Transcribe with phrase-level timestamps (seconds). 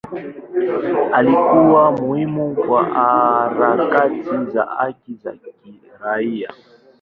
[1.13, 6.53] Alikuwa muhimu kwa harakati za haki za kiraia.